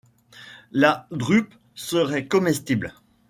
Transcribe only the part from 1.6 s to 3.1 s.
serait comestible.